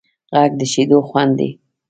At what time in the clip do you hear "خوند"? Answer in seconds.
1.07-1.31